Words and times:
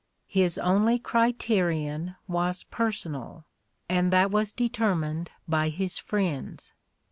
His 0.25 0.57
only 0.57 0.97
criterion 0.97 2.15
was 2.27 2.63
personal, 2.63 3.45
and 3.87 4.11
that 4.11 4.31
was 4.31 4.51
determined 4.51 5.29
by 5.47 5.69
his 5.69 5.99
friends. 5.99 6.73